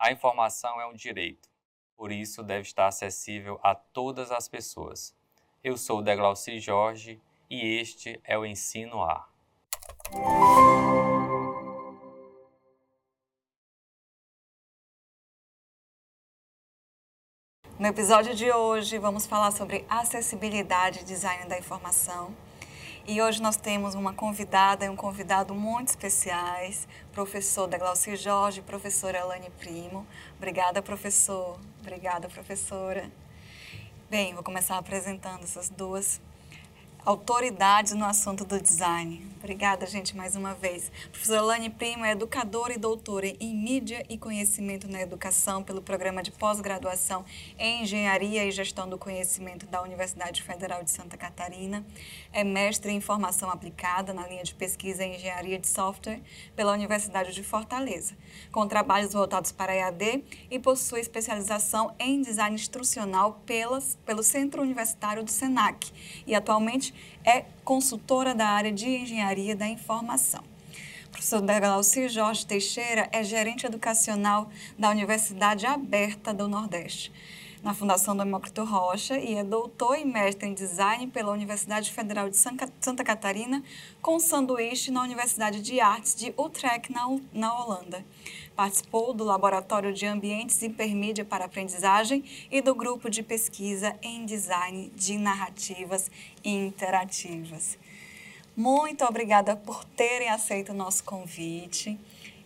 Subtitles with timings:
[0.00, 1.46] A informação é um direito,
[1.94, 5.14] por isso deve estar acessível a todas as pessoas.
[5.62, 9.28] Eu sou Deglauci Jorge e este é o Ensino A.
[17.78, 22.34] No episódio de hoje, vamos falar sobre acessibilidade e design da informação.
[23.06, 28.60] E hoje nós temos uma convidada e um convidado muito especiais, professor da Glaucia Jorge,
[28.60, 30.06] professora Elane Primo.
[30.36, 31.58] Obrigada, professor.
[31.80, 33.10] Obrigada, professora.
[34.08, 36.20] Bem, vou começar apresentando essas duas
[37.04, 39.30] autoridades no assunto do design.
[39.38, 40.92] Obrigada, gente, mais uma vez.
[41.10, 46.22] Professora Lani Primo é educadora e doutora em Mídia e Conhecimento na Educação pelo Programa
[46.22, 47.24] de Pós-Graduação
[47.58, 51.86] em Engenharia e Gestão do Conhecimento da Universidade Federal de Santa Catarina.
[52.34, 56.20] É mestre em Informação Aplicada na linha de pesquisa em Engenharia de Software
[56.54, 58.14] pela Universidade de Fortaleza,
[58.52, 64.60] com trabalhos voltados para a EAD e possui especialização em Design Instrucional pelas, pelo Centro
[64.60, 65.90] Universitário do SENAC
[66.26, 66.89] e atualmente
[67.24, 70.42] é consultora da área de Engenharia da Informação.
[71.06, 77.12] O professor Deglauci Jorge Teixeira é gerente educacional da Universidade Aberta do Nordeste,
[77.62, 82.36] na Fundação Demócrito Rocha, e é doutor e mestre em design pela Universidade Federal de
[82.36, 83.62] Santa Catarina,
[84.00, 86.92] com sanduíche na Universidade de Artes de Utrecht,
[87.32, 88.04] na, Holanda.
[88.56, 94.90] Participou do Laboratório de Ambientes Hipermídia para Aprendizagem e do Grupo de Pesquisa em Design
[94.94, 96.10] de Narrativas
[96.44, 97.78] Interativas.
[98.56, 101.98] Muito obrigada por terem aceito o nosso convite.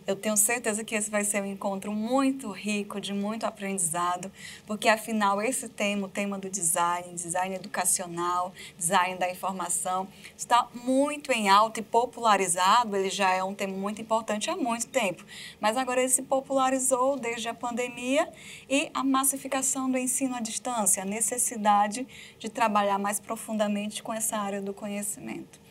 [0.07, 4.31] Eu tenho certeza que esse vai ser um encontro muito rico, de muito aprendizado,
[4.67, 11.31] porque afinal esse tema, o tema do design, design educacional, design da informação, está muito
[11.31, 12.95] em alta e popularizado.
[12.95, 15.25] Ele já é um tema muito importante há muito tempo,
[15.59, 18.31] mas agora ele se popularizou desde a pandemia
[18.69, 24.37] e a massificação do ensino à distância, a necessidade de trabalhar mais profundamente com essa
[24.37, 25.64] área do conhecimento.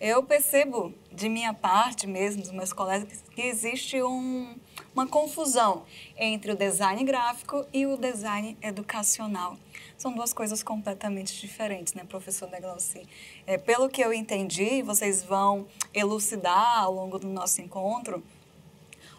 [0.00, 4.56] Eu percebo, de minha parte mesmo, dos meus colegas, que existe um,
[4.94, 5.84] uma confusão
[6.16, 9.56] entre o design gráfico e o design educacional.
[9.96, 13.08] São duas coisas completamente diferentes, né, professor Deglauci?
[13.44, 18.22] É, pelo que eu entendi, vocês vão elucidar ao longo do nosso encontro,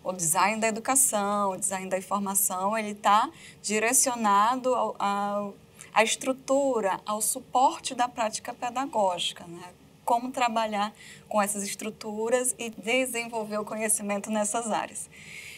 [0.01, 3.29] o design da educação, o design da informação, ele está
[3.61, 5.51] direcionado à
[6.01, 9.73] estrutura, ao suporte da prática pedagógica, né?
[10.09, 10.91] Como trabalhar
[11.27, 15.07] com essas estruturas e desenvolver o conhecimento nessas áreas.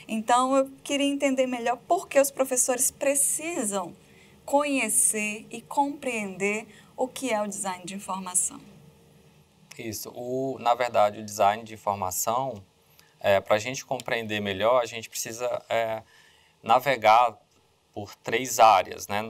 [0.09, 3.95] Então, eu queria entender melhor por que os professores precisam
[4.43, 6.67] conhecer e compreender
[6.97, 8.59] o que é o design de informação.
[9.79, 10.11] Isso.
[10.13, 12.61] O, na verdade, o design de informação,
[13.21, 16.03] é, para a gente compreender melhor, a gente precisa é,
[16.61, 17.37] navegar
[17.93, 19.21] por três áreas, né?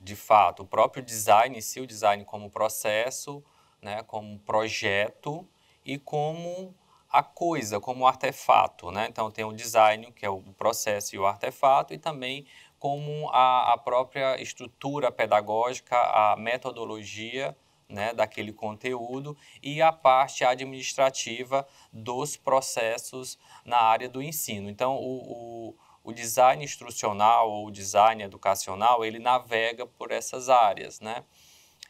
[0.00, 3.40] De fato, o próprio design em si, o design como processo,
[3.84, 5.46] né, como projeto
[5.84, 6.74] e como
[7.10, 8.90] a coisa, como artefato.
[8.90, 9.06] Né?
[9.08, 12.46] Então, tem o design, que é o processo e o artefato, e também
[12.78, 17.56] como a, a própria estrutura pedagógica, a metodologia
[17.88, 24.68] né, daquele conteúdo e a parte administrativa dos processos na área do ensino.
[24.68, 31.00] Então, o, o, o design instrucional ou o design educacional, ele navega por essas áreas,
[31.00, 31.24] né?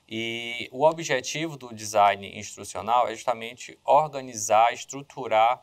[0.09, 5.63] E o objetivo do design instrucional é justamente organizar, estruturar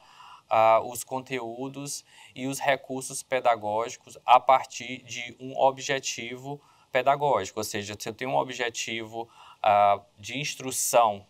[0.51, 2.03] uh, os conteúdos
[2.35, 8.31] e os recursos pedagógicos a partir de um objetivo pedagógico, ou seja, se eu tenho
[8.31, 9.29] um objetivo
[9.63, 11.25] uh, de instrução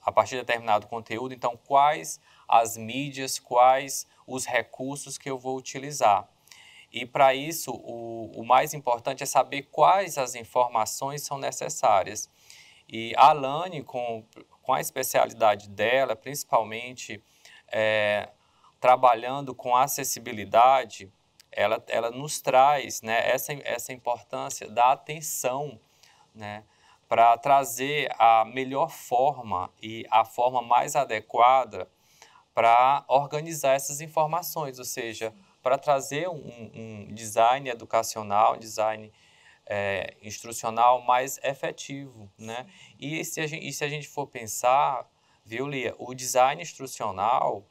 [0.00, 5.56] a partir de determinado conteúdo, então quais as mídias, quais os recursos que eu vou
[5.56, 6.28] utilizar.
[6.92, 12.30] E para isso, o, o mais importante é saber quais as informações são necessárias.
[12.88, 14.24] E a Alane, com,
[14.62, 17.22] com a especialidade dela, principalmente
[17.68, 18.28] é,
[18.80, 21.10] trabalhando com acessibilidade,
[21.50, 25.80] ela, ela nos traz né, essa, essa importância da atenção
[26.34, 26.64] né,
[27.08, 31.88] para trazer a melhor forma e a forma mais adequada
[32.52, 39.12] para organizar essas informações, ou seja, para trazer um, um design educacional, um design
[39.66, 42.66] é, instrucional mais efetivo, né?
[42.98, 45.08] E se, gente, e se a gente for pensar,
[45.44, 47.66] viu, Lia, o design instrucional,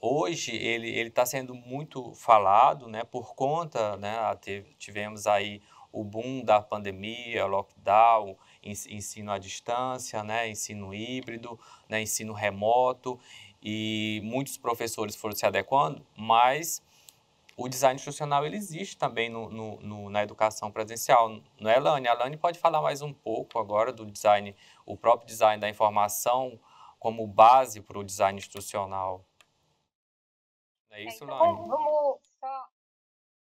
[0.00, 3.04] hoje, ele está sendo muito falado, né?
[3.04, 4.16] Por conta, né?
[4.78, 5.62] Tivemos aí
[5.92, 10.48] o boom da pandemia, lockdown, ensino à distância, né?
[10.48, 11.58] Ensino híbrido,
[11.88, 12.02] né?
[12.02, 13.18] Ensino remoto,
[13.62, 16.80] e muitos professores foram se adequando, mas
[17.56, 22.06] o design institucional ele existe também no, no, no, na educação presencial, não é, Lani?
[22.06, 24.54] A Lani pode falar mais um pouco agora do design,
[24.84, 26.60] o próprio design da informação
[26.98, 29.24] como base para o design institucional.
[30.90, 31.68] É isso, então, Lani?
[31.68, 32.66] Vamos só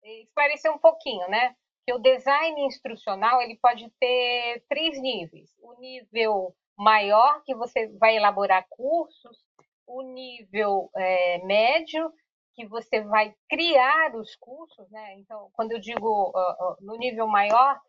[0.04, 1.56] esclarecer um pouquinho, né?
[1.86, 5.54] Que o design instrucional ele pode ter três níveis.
[5.60, 9.38] O nível maior, que você vai elaborar cursos,
[9.86, 12.14] o nível é, médio,
[12.60, 15.14] que você vai criar os cursos, né?
[15.14, 17.80] Então, quando eu digo uh, uh, no nível maior,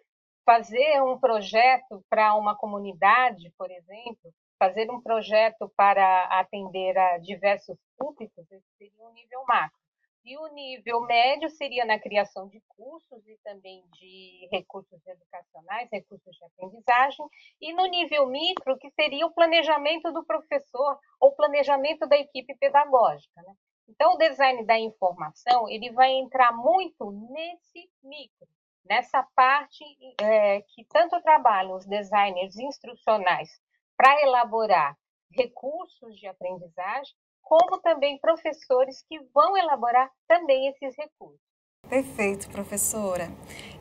[0.47, 7.77] fazer um projeto para uma comunidade, por exemplo, fazer um projeto para atender a diversos
[7.99, 9.77] públicos, esse seria um nível macro.
[10.25, 16.37] E o nível médio seria na criação de cursos e também de recursos educacionais, recursos
[16.37, 17.27] de aprendizagem,
[17.61, 23.43] e no nível micro, que seria o planejamento do professor ou planejamento da equipe pedagógica.
[23.43, 23.55] Né?
[23.91, 28.47] Então, o design da informação ele vai entrar muito nesse micro,
[28.85, 29.85] nessa parte
[30.21, 33.51] é, que tanto trabalham os designers instrucionais
[33.97, 34.97] para elaborar
[35.33, 41.50] recursos de aprendizagem, como também professores que vão elaborar também esses recursos.
[41.91, 43.29] Perfeito, professora.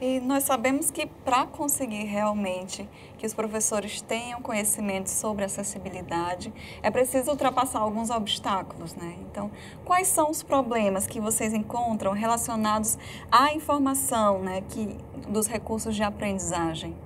[0.01, 2.89] E nós sabemos que para conseguir realmente
[3.19, 6.51] que os professores tenham conhecimento sobre acessibilidade,
[6.81, 9.15] é preciso ultrapassar alguns obstáculos, né?
[9.19, 9.51] Então,
[9.85, 12.97] quais são os problemas que vocês encontram relacionados
[13.31, 14.87] à informação, né, que,
[15.27, 16.97] dos recursos de aprendizagem?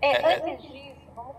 [0.00, 1.34] É, antes disso, vamos,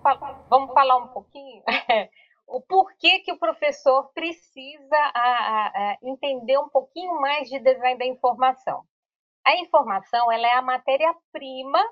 [0.50, 1.64] vamos falar um pouquinho
[2.48, 8.06] o porquê que o professor precisa a, a, entender um pouquinho mais de design da
[8.06, 8.84] informação.
[9.46, 11.84] A informação ela é a matéria-prima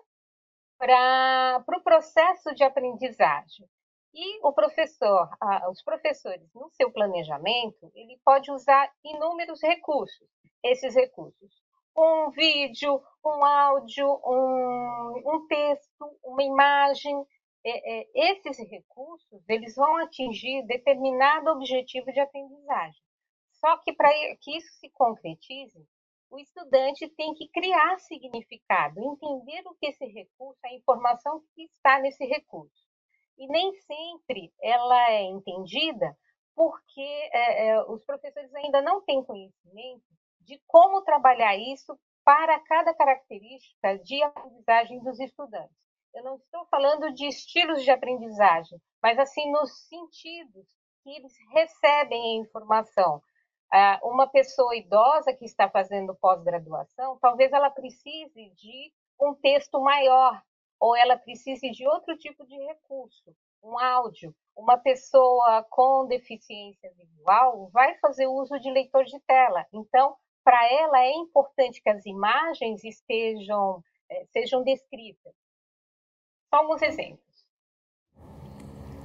[0.77, 3.67] para o pro processo de aprendizagem.
[4.13, 5.29] E o professor,
[5.69, 10.27] os professores, no seu planejamento, ele pode usar inúmeros recursos.
[10.63, 11.51] Esses recursos,
[11.97, 17.25] um vídeo, um áudio, um, um texto, uma imagem,
[17.65, 23.01] esses recursos eles vão atingir determinado objetivo de aprendizagem.
[23.53, 24.09] Só que para
[24.41, 25.87] que isso se concretize,
[26.29, 31.99] o estudante tem que criar significado, entender o que esse recurso, a informação que está
[31.99, 32.85] nesse recurso.
[33.37, 36.15] E nem sempre ela é entendida
[36.55, 40.05] porque é, é, os professores ainda não têm conhecimento
[40.41, 45.84] de como trabalhar isso para cada característica de aprendizagem dos estudantes
[46.15, 50.65] eu não estou falando de estilos de aprendizagem, mas assim nos sentidos
[51.03, 53.21] que eles recebem a informação.
[53.71, 60.41] Ah, uma pessoa idosa que está fazendo pós-graduação, talvez ela precise de um texto maior,
[60.79, 64.33] ou ela precise de outro tipo de recurso, um áudio.
[64.55, 69.65] Uma pessoa com deficiência visual vai fazer uso de leitor de tela.
[69.73, 70.15] Então,
[70.45, 75.33] para ela é importante que as imagens estejam eh, sejam descritas.
[76.49, 77.23] Só alguns exemplos.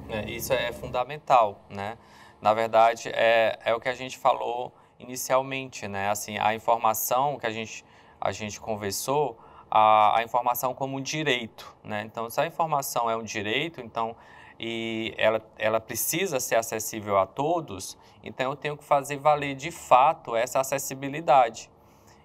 [0.09, 1.97] É, isso é fundamental, né?
[2.41, 6.09] Na verdade, é, é o que a gente falou inicialmente, né?
[6.09, 7.85] Assim, a informação que a gente,
[8.19, 9.39] a gente conversou,
[9.69, 12.03] a, a informação como um direito, né?
[12.05, 14.15] Então, se a informação é um direito, então
[14.63, 19.71] e ela, ela precisa ser acessível a todos, então eu tenho que fazer valer de
[19.71, 21.67] fato essa acessibilidade.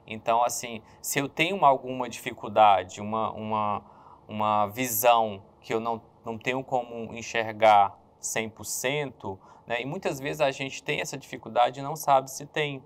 [0.07, 3.83] Então, assim, se eu tenho alguma dificuldade, uma, uma,
[4.29, 9.83] uma visão que eu não, não tenho como enxergar 100%, né?
[9.83, 12.83] e muitas vezes a gente tem essa dificuldade e não sabe se tem.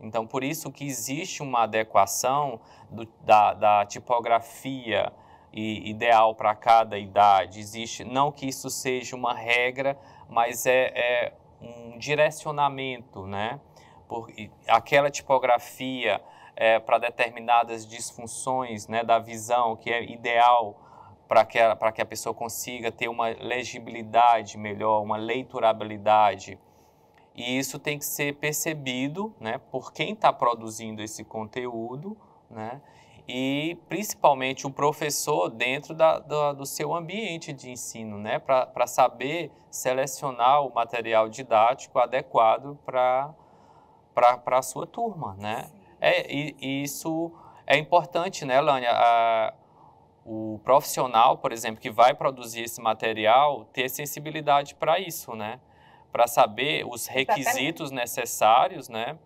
[0.00, 2.60] Então, por isso que existe uma adequação
[2.90, 5.12] do, da, da tipografia
[5.52, 7.60] ideal para cada idade.
[7.60, 9.96] Existe, não que isso seja uma regra,
[10.28, 13.60] mas é, é um direcionamento, né?
[14.08, 14.28] Por,
[14.66, 16.20] aquela tipografia
[16.56, 20.80] é, para determinadas disfunções né, da visão, que é ideal
[21.28, 26.58] para que, a, que a pessoa consiga ter uma legibilidade melhor, uma leiturabilidade.
[27.34, 32.16] E isso tem que ser percebido né, por quem está produzindo esse conteúdo,
[32.48, 32.80] né,
[33.26, 39.50] e principalmente o professor dentro da, do, do seu ambiente de ensino, né, para saber
[39.70, 43.34] selecionar o material didático adequado para
[44.46, 45.34] a sua turma.
[45.38, 45.70] Né?
[46.00, 47.32] É, e, e isso
[47.66, 48.90] é importante, né, Lânia?
[48.92, 49.54] A,
[50.24, 55.60] o profissional, por exemplo, que vai produzir esse material, ter sensibilidade para isso, né?
[56.10, 59.18] Para saber os requisitos necessários, né?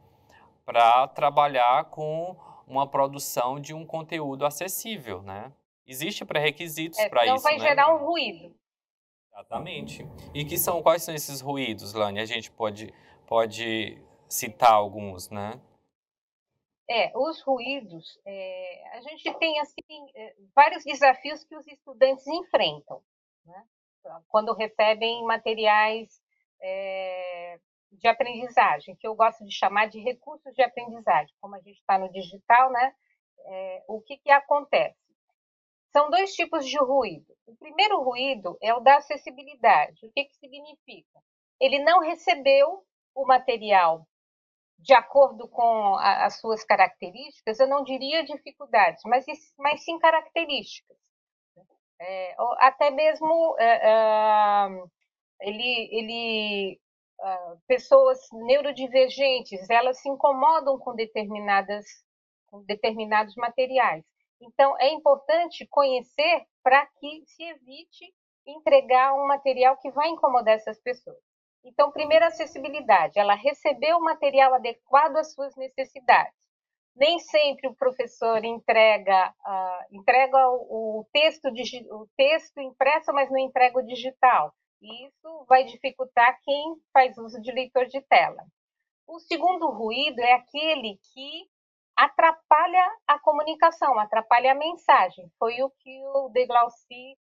[0.65, 2.37] Para trabalhar com
[2.67, 5.53] uma produção de um conteúdo acessível, né?
[5.87, 7.61] Existem pré-requisitos é, para isso, Não vai né?
[7.61, 8.55] gerar um ruído.
[9.33, 10.07] Exatamente.
[10.35, 12.21] E que são quais são esses ruídos, Lani?
[12.21, 12.93] A gente pode
[13.25, 15.61] pode citar alguns, né?
[16.91, 19.83] É, os ruídos, é, a gente tem assim
[20.15, 23.03] é, vários desafios que os estudantes enfrentam,
[23.45, 23.67] né?
[24.29, 26.09] quando recebem materiais
[26.63, 27.59] é,
[27.93, 31.99] de aprendizagem, que eu gosto de chamar de recursos de aprendizagem, como a gente está
[31.99, 32.95] no digital, né?
[33.47, 34.97] É, o que, que acontece?
[35.93, 37.35] São dois tipos de ruído.
[37.47, 40.07] O primeiro ruído é o da acessibilidade.
[40.07, 41.19] O que, que significa?
[41.61, 44.07] Ele não recebeu o material
[44.79, 49.25] de acordo com a, as suas características, eu não diria dificuldades, mas,
[49.59, 50.97] mas sim características.
[52.01, 54.69] É, até mesmo é, é,
[55.41, 56.81] ele, ele
[57.21, 61.85] uh, pessoas neurodivergentes, elas se incomodam com determinadas
[62.47, 64.05] com determinados materiais.
[64.41, 68.15] Então é importante conhecer para que se evite
[68.47, 71.28] entregar um material que vai incomodar essas pessoas.
[71.65, 73.19] Então, primeiro, acessibilidade.
[73.19, 76.35] Ela recebeu o material adequado às suas necessidades.
[76.95, 83.39] Nem sempre o professor entrega, uh, entrega o, o, texto, o texto impresso, mas não
[83.39, 84.53] entrega o digital.
[84.81, 88.43] E isso vai dificultar quem faz uso de leitor de tela.
[89.07, 91.49] O segundo ruído é aquele que
[91.97, 95.31] atrapalha a comunicação, atrapalha a mensagem.
[95.39, 97.13] Foi o que o Deglaucy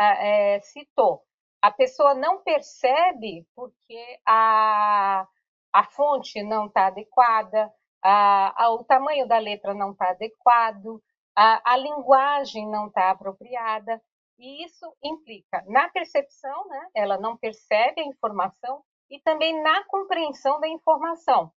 [0.00, 1.22] uh, é, citou
[1.66, 5.26] a pessoa não percebe porque a,
[5.72, 11.02] a fonte não está adequada, a, a, o tamanho da letra não está adequado,
[11.34, 14.00] a, a linguagem não está apropriada,
[14.38, 16.88] e isso implica na percepção, né?
[16.94, 21.50] ela não percebe a informação, e também na compreensão da informação.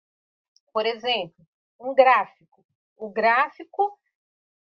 [0.74, 1.46] Por exemplo,
[1.80, 2.66] um gráfico.
[2.98, 3.96] O gráfico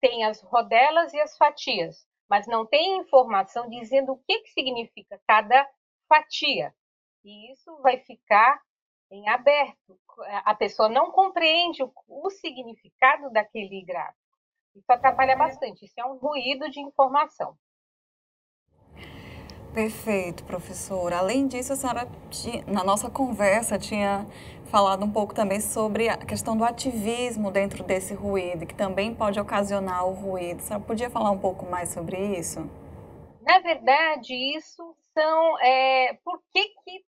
[0.00, 5.20] tem as rodelas e as fatias mas não tem informação dizendo o que, que significa
[5.26, 5.68] cada
[6.08, 6.74] fatia.
[7.24, 8.60] E isso vai ficar
[9.10, 9.98] em aberto.
[10.44, 14.18] A pessoa não compreende o, o significado daquele gráfico.
[14.74, 15.84] Isso atrapalha bastante.
[15.84, 17.56] Isso é um ruído de informação.
[19.74, 21.18] Perfeito, professora.
[21.18, 22.08] Além disso, a senhora,
[22.66, 24.26] na nossa conversa, tinha
[24.68, 29.40] falado um pouco também sobre a questão do ativismo dentro desse ruído, que também pode
[29.40, 30.60] ocasionar o ruído.
[30.60, 32.60] Senhora podia falar um pouco mais sobre isso?
[33.42, 35.58] Na verdade, isso são.
[35.60, 37.04] É, por que, que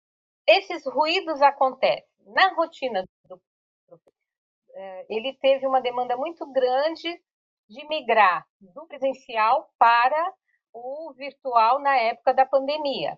[0.47, 2.05] esses ruídos acontecem?
[2.27, 3.39] Na rotina do
[4.77, 7.21] é, ele teve uma demanda muito grande
[7.69, 10.33] de migrar do presencial para
[10.73, 13.17] o virtual na época da pandemia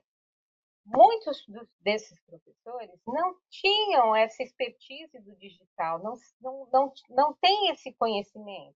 [0.87, 1.45] muitos
[1.81, 8.77] desses professores não tinham essa expertise do digital, não, não, não, não têm esse conhecimento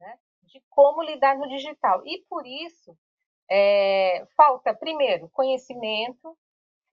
[0.00, 2.02] né, de como lidar no digital.
[2.04, 2.96] E por isso,
[3.48, 6.36] é, falta, primeiro, conhecimento,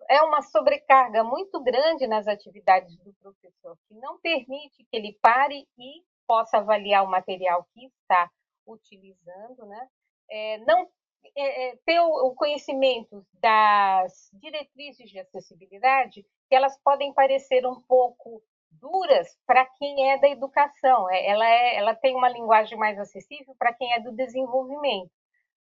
[0.07, 5.67] é uma sobrecarga muito grande nas atividades do professor, que não permite que ele pare
[5.77, 8.29] e possa avaliar o material que está
[8.65, 9.87] utilizando, né?
[10.29, 10.87] É, não
[11.35, 18.43] é, é, ter o conhecimento das diretrizes de acessibilidade, que elas podem parecer um pouco
[18.71, 21.09] duras para quem é da educação.
[21.09, 25.11] É, ela, é, ela tem uma linguagem mais acessível para quem é do desenvolvimento.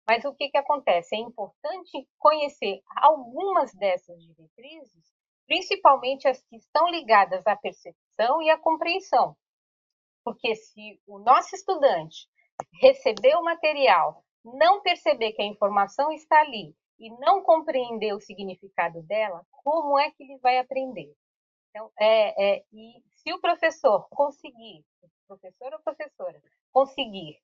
[0.06, 1.14] Mas o que, que acontece?
[1.14, 5.12] É importante conhecer algumas dessas diretrizes,
[5.46, 9.36] principalmente as que estão ligadas à percepção e à compreensão.
[10.24, 12.26] Porque se o nosso estudante
[12.80, 14.24] recebeu o material
[14.56, 20.10] não perceber que a informação está ali e não compreender o significado dela, como é
[20.10, 21.14] que ele vai aprender?
[21.70, 24.84] Então, é, é, e se o professor conseguir,
[25.26, 27.38] professor ou professora, conseguir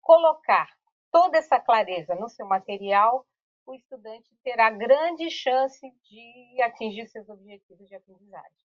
[0.00, 0.68] colocar
[1.12, 3.26] toda essa clareza no seu material,
[3.66, 8.60] o estudante terá grande chance de atingir seus objetivos de aprendizagem.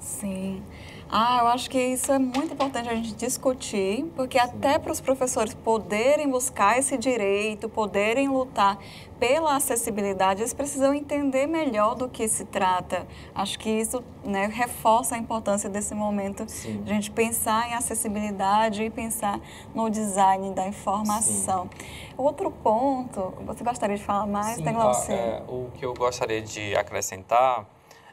[0.00, 0.62] Sim.
[1.08, 4.44] Ah, eu acho que isso é muito importante a gente discutir, porque Sim.
[4.44, 8.78] até para os professores poderem buscar esse direito, poderem lutar
[9.18, 13.06] pela acessibilidade, eles precisam entender melhor do que se trata.
[13.34, 16.82] Acho que isso né, reforça a importância desse momento Sim.
[16.84, 19.40] a gente pensar em acessibilidade e pensar
[19.74, 21.70] no design da informação.
[21.78, 22.14] Sim.
[22.18, 24.56] Outro ponto, você gostaria de falar mais?
[24.56, 27.64] Sim, Tem é, o que eu gostaria de acrescentar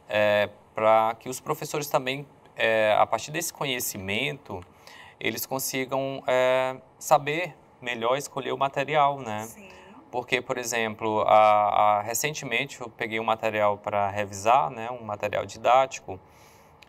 [0.07, 4.62] é para que os professores também, é, a partir desse conhecimento,
[5.19, 9.43] eles consigam é, saber melhor escolher o material, né?
[9.43, 9.69] Sim.
[10.12, 15.43] Porque, por exemplo, a, a, recentemente eu peguei um material para revisar, né, um material
[15.43, 16.19] didático,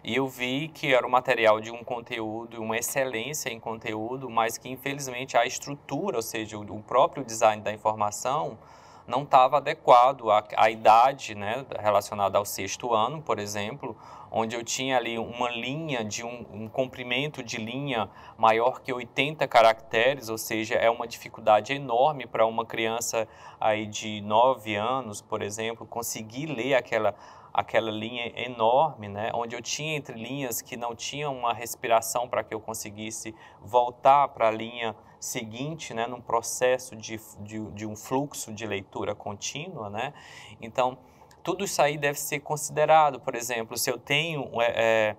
[0.03, 4.59] e eu vi que era um material de um conteúdo, uma excelência em conteúdo, mas
[4.59, 8.59] que infelizmente a estrutura, ou seja, o próprio design da informação,
[9.07, 13.97] não estava adequado à, à idade né, relacionada ao sexto ano, por exemplo,
[14.37, 19.47] onde eu tinha ali uma linha de um, um, comprimento de linha maior que 80
[19.47, 23.29] caracteres, ou seja, é uma dificuldade enorme para uma criança
[23.61, 27.15] aí de 9 anos, por exemplo, conseguir ler aquela
[27.53, 32.43] aquela linha enorme, né, onde eu tinha entre linhas que não tinham uma respiração para
[32.43, 37.95] que eu conseguisse voltar para a linha seguinte, né, num processo de, de, de um
[37.95, 40.13] fluxo de leitura contínua, né,
[40.61, 40.99] então
[41.45, 43.21] tudo isso aí deve ser considerado.
[43.21, 45.15] Por exemplo, se eu tenho é,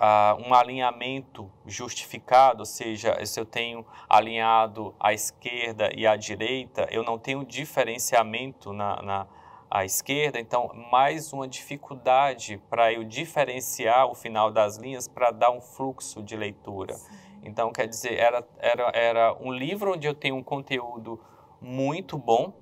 [0.00, 6.88] é, um alinhamento justificado, ou seja, se eu tenho alinhado à esquerda e à direita,
[6.90, 9.26] eu não tenho diferenciamento na, na
[9.70, 15.52] à esquerda, então mais uma dificuldade para eu diferenciar o final das linhas para dar
[15.52, 16.94] um fluxo de leitura.
[16.94, 17.30] Sim.
[17.44, 21.20] Então, quer dizer, era, era, era um livro onde eu tenho um conteúdo
[21.60, 22.52] muito bom,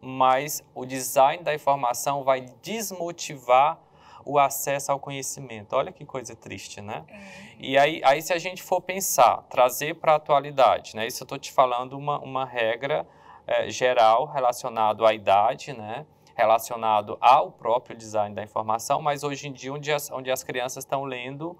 [0.00, 3.78] mas o design da informação vai desmotivar
[4.24, 5.74] o acesso ao conhecimento.
[5.74, 7.04] Olha que coisa triste, né?
[7.08, 7.20] É.
[7.58, 11.06] E aí, aí, se a gente for pensar, trazer para a atualidade, né?
[11.06, 13.06] Isso eu estou te falando uma, uma regra
[13.46, 16.06] é, geral relacionado à idade, né?
[16.34, 20.84] Relacionado ao próprio design da informação, mas hoje em dia, onde as, onde as crianças
[20.84, 21.58] estão lendo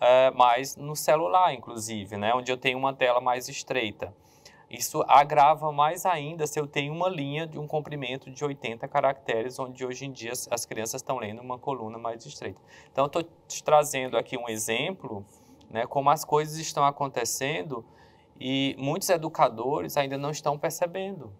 [0.00, 2.34] é, mais no celular, inclusive, né?
[2.34, 4.14] Onde eu tenho uma tela mais estreita.
[4.70, 9.58] Isso agrava mais ainda se eu tenho uma linha de um comprimento de 80 caracteres,
[9.58, 12.60] onde hoje em dia as crianças estão lendo uma coluna mais estreita.
[12.92, 15.24] Então, estou te trazendo aqui um exemplo,
[15.70, 17.82] né, como as coisas estão acontecendo
[18.38, 21.32] e muitos educadores ainda não estão percebendo,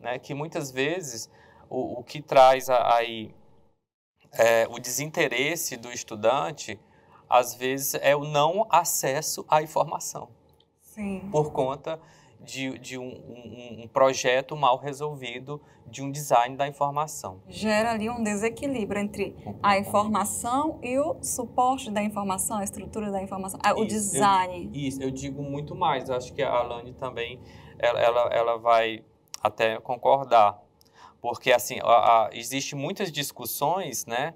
[0.00, 1.30] né, que muitas vezes
[1.70, 3.32] o, o que traz aí
[4.32, 6.80] é, o desinteresse do estudante,
[7.30, 10.28] às vezes é o não acesso à informação.
[10.80, 11.28] Sim.
[11.30, 12.00] Por conta
[12.44, 17.40] de, de um, um, um, projeto mal resolvido de um design da informação.
[17.48, 23.22] Gera ali um desequilíbrio entre a informação e o suporte da informação, a estrutura da
[23.22, 24.66] informação, o isso, design.
[24.66, 26.08] Eu, isso, eu digo muito mais.
[26.08, 27.38] Eu acho que a Alane também
[27.78, 29.04] ela, ela, ela vai
[29.42, 30.60] até concordar.
[31.20, 31.86] Porque, assim, a,
[32.26, 34.34] a, existe muitas discussões, né?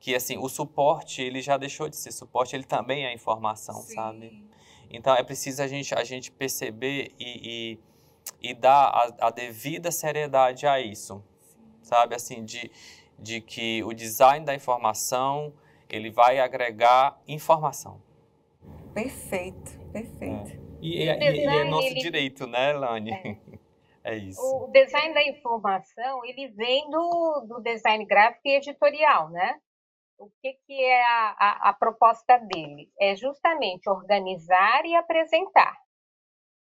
[0.00, 3.94] Que, assim, o suporte, ele já deixou de ser suporte, ele também é informação, Sim.
[3.94, 4.48] sabe?
[4.90, 7.78] Então é preciso a gente, a gente perceber e,
[8.42, 11.22] e, e dar a, a, devida seriedade a isso,
[11.82, 12.14] sabe?
[12.14, 12.70] Assim, de,
[13.18, 15.52] de que o design da informação
[15.88, 18.00] ele vai agregar informação.
[18.94, 20.52] Perfeito, perfeito.
[20.52, 20.58] É.
[20.80, 22.00] E, e, e, é nosso ele...
[22.00, 23.12] direito, né, Lani?
[23.12, 23.38] É.
[24.12, 24.16] é.
[24.16, 24.40] isso.
[24.40, 29.60] O design da informação, ele vem do, do design gráfico e editorial, né?
[30.18, 32.90] O que, que é a, a, a proposta dele?
[33.00, 35.76] É justamente organizar e apresentar.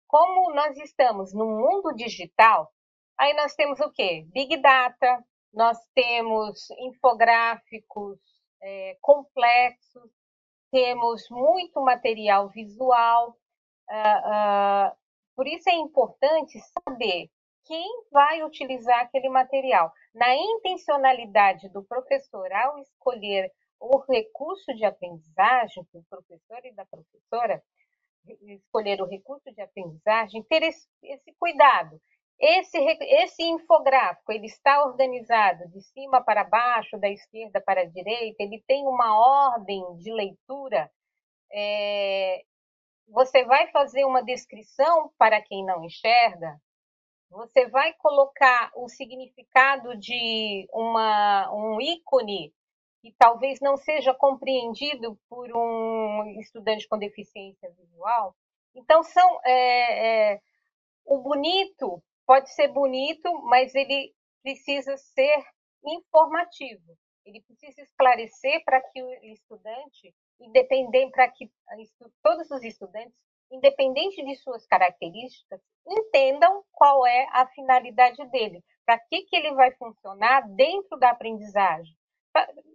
[0.08, 2.72] Como nós estamos no mundo digital,
[3.18, 4.26] aí nós temos o quê?
[4.32, 8.18] Big Data, nós temos infográficos
[8.62, 10.10] é, complexos,
[10.70, 13.36] temos muito material visual.
[13.90, 14.96] Uh, uh,
[15.36, 17.30] por isso é importante saber
[17.64, 19.92] quem vai utilizar aquele material.
[20.14, 27.62] Na intencionalidade do professor ao escolher o recurso de aprendizagem, do professor e da professora,
[28.42, 32.00] escolher o recurso de aprendizagem, ter esse, esse cuidado.
[32.38, 38.42] Esse, esse infográfico, ele está organizado de cima para baixo, da esquerda para a direita,
[38.42, 40.90] ele tem uma ordem de leitura.
[41.52, 42.42] É,
[43.06, 46.60] você vai fazer uma descrição para quem não enxerga,
[47.32, 52.52] você vai colocar o significado de uma, um ícone
[53.00, 58.36] que talvez não seja compreendido por um estudante com deficiência visual.
[58.74, 60.40] Então, são é, é,
[61.06, 65.42] o bonito pode ser bonito, mas ele precisa ser
[65.84, 66.96] informativo.
[67.24, 71.50] Ele precisa esclarecer para que o estudante, independente, para que
[72.22, 73.14] todos os estudantes
[73.52, 79.70] independente de suas características, entendam qual é a finalidade dele, para que, que ele vai
[79.72, 81.94] funcionar dentro da aprendizagem.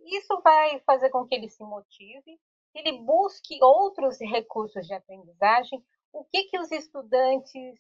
[0.06, 2.40] Isso vai fazer com que ele se motive,
[2.72, 5.84] que ele busque outros recursos de aprendizagem.
[6.14, 7.80] O que, que os estudantes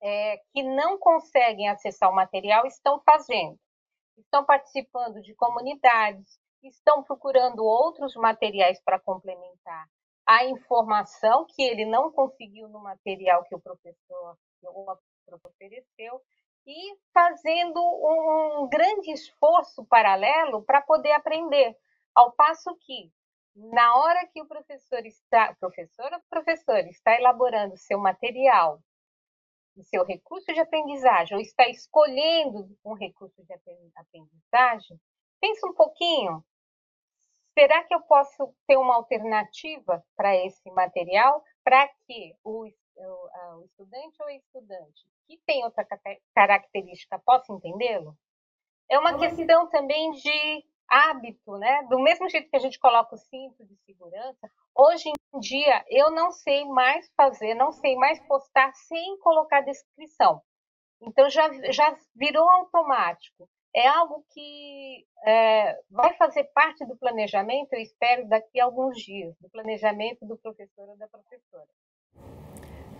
[0.00, 3.58] é, que não conseguem acessar o material estão fazendo?
[4.16, 9.88] Estão participando de comunidades, estão procurando outros materiais para complementar
[10.28, 16.20] a informação que ele não conseguiu no material que o professor ou a professora ofereceu
[16.66, 21.74] e fazendo um grande esforço paralelo para poder aprender.
[22.14, 23.10] Ao passo que,
[23.54, 28.82] na hora que o professor está, professora professor está elaborando seu material,
[29.84, 35.00] seu recurso de aprendizagem ou está escolhendo um recurso de aprendizagem,
[35.40, 36.44] pense um pouquinho.
[37.58, 43.64] Será que eu posso ter uma alternativa para esse material para que o, o, o
[43.64, 45.84] estudante ou estudante que tem outra
[46.32, 48.16] característica possa entendê-lo?
[48.88, 51.82] É uma questão também de hábito, né?
[51.88, 56.12] Do mesmo jeito que a gente coloca o cinto de segurança, hoje em dia eu
[56.12, 60.40] não sei mais fazer, não sei mais postar sem colocar descrição.
[61.02, 63.50] Então já, já virou automático.
[63.74, 69.34] É algo que é, vai fazer parte do planejamento, eu espero, daqui a alguns dias,
[69.40, 71.68] do planejamento do professor ou da professora.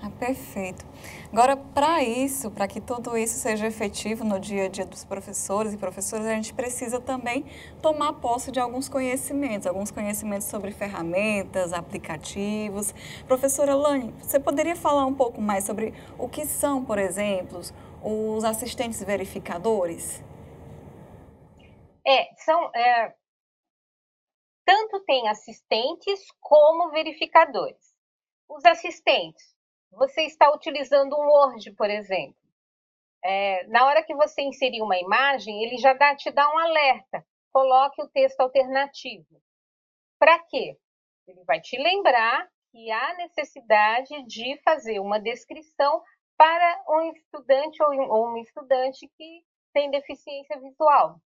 [0.00, 0.86] Ah, perfeito.
[1.32, 5.74] Agora, para isso, para que tudo isso seja efetivo no dia a dia dos professores
[5.74, 7.44] e professoras, a gente precisa também
[7.82, 12.94] tomar posse de alguns conhecimentos, alguns conhecimentos sobre ferramentas, aplicativos.
[13.26, 17.60] Professora Lani, você poderia falar um pouco mais sobre o que são, por exemplo,
[18.00, 20.22] os assistentes verificadores?
[22.08, 22.74] É, são.
[22.74, 23.14] É,
[24.64, 27.94] tanto tem assistentes como verificadores.
[28.48, 29.54] Os assistentes
[29.90, 32.36] você está utilizando um Word, por exemplo.
[33.22, 37.26] É, na hora que você inserir uma imagem, ele já dá, te dá um alerta.
[37.52, 39.42] Coloque o texto alternativo.
[40.18, 40.78] Para quê?
[41.26, 46.02] Ele vai te lembrar que há necessidade de fazer uma descrição
[46.38, 49.44] para um estudante ou um estudante que
[49.74, 51.20] tem deficiência visual.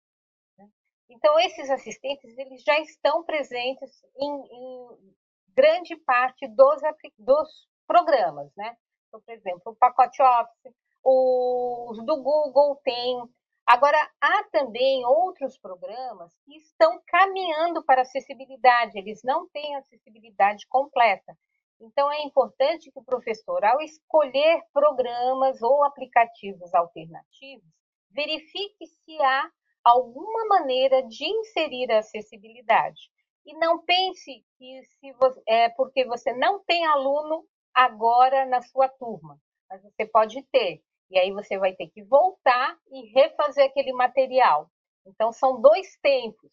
[1.09, 5.15] Então, esses assistentes eles já estão presentes em, em
[5.55, 6.81] grande parte dos,
[7.17, 8.77] dos programas, né?
[9.07, 13.23] Então, por exemplo, o pacote Office, os do Google tem.
[13.65, 21.35] Agora, há também outros programas que estão caminhando para acessibilidade, eles não têm acessibilidade completa.
[21.81, 27.69] Então, é importante que o professor, ao escolher programas ou aplicativos alternativos,
[28.11, 29.49] verifique se há
[29.83, 32.99] alguma maneira de inserir a acessibilidade.
[33.45, 38.89] E não pense que se você, é porque você não tem aluno, agora na sua
[38.89, 39.39] turma,
[39.69, 40.81] mas você pode ter.
[41.09, 44.69] E aí você vai ter que voltar e refazer aquele material.
[45.05, 46.51] Então, são dois tempos.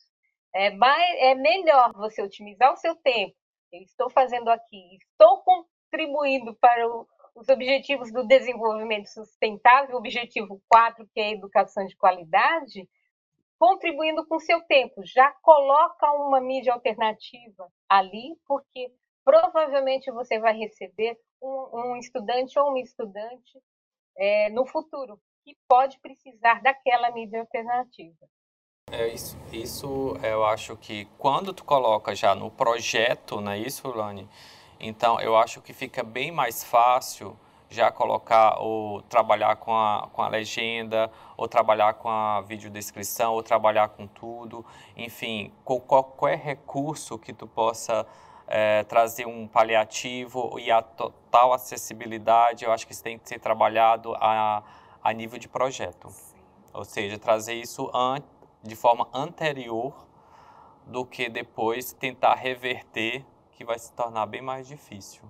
[0.55, 0.69] É,
[1.31, 3.35] é melhor você otimizar o seu tempo.
[3.73, 11.07] Eu estou fazendo aqui, estou contribuindo para o, os objetivos do desenvolvimento sustentável, objetivo 4,
[11.13, 12.89] que é a educação de qualidade,
[13.59, 15.03] contribuindo com seu tempo.
[15.05, 18.93] Já coloca uma mídia alternativa ali, porque
[19.25, 23.61] provavelmente você vai receber um, um estudante ou uma estudante
[24.17, 28.27] é, no futuro que pode precisar daquela mídia alternativa.
[28.91, 33.89] É isso, isso eu acho que quando tu coloca já no projeto, não é isso,
[33.89, 34.29] Lani?
[34.79, 37.37] Então eu acho que fica bem mais fácil
[37.69, 43.43] já colocar ou trabalhar com a, com a legenda, ou trabalhar com a videodescrição, ou
[43.43, 44.65] trabalhar com tudo.
[44.97, 48.07] Enfim, com qualquer recurso que tu possa
[48.47, 53.41] é, trazer um paliativo e a total acessibilidade, eu acho que isso tem que ser
[53.41, 54.63] trabalhado a,
[55.03, 56.09] a nível de projeto.
[56.11, 56.37] Sim.
[56.73, 57.91] Ou seja, trazer isso
[58.63, 60.07] de forma anterior
[60.87, 63.25] do que depois tentar reverter,
[63.57, 65.23] que vai se tornar bem mais difícil.